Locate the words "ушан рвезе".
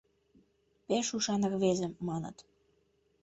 1.15-1.87